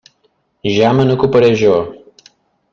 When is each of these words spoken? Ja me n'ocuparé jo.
Ja 0.77 0.89
me 1.01 1.05
n'ocuparé 1.09 1.53
jo. 1.63 1.77